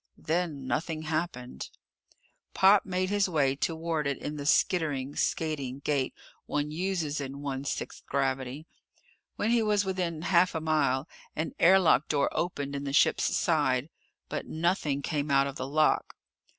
Then 0.17 0.65
nothing 0.65 1.03
happened. 1.03 1.69
Pop 2.55 2.87
made 2.87 3.11
his 3.11 3.29
way 3.29 3.55
toward 3.55 4.07
it 4.07 4.17
in 4.17 4.35
the 4.35 4.47
skittering, 4.47 5.15
skating 5.15 5.77
gait 5.77 6.15
one 6.47 6.71
uses 6.71 7.21
in 7.21 7.43
one 7.43 7.65
sixth 7.65 8.03
gravity. 8.07 8.65
When 9.35 9.51
he 9.51 9.61
was 9.61 9.85
within 9.85 10.23
half 10.23 10.55
a 10.55 10.59
mile, 10.59 11.07
an 11.35 11.53
air 11.59 11.77
lock 11.77 12.07
door 12.07 12.29
opened 12.31 12.75
in 12.75 12.83
the 12.83 12.93
ship's 12.93 13.25
side. 13.35 13.91
But 14.27 14.47
nothing 14.47 15.03
came 15.03 15.29
out 15.29 15.45
of 15.45 15.57
the 15.57 15.67
lock. 15.67 16.15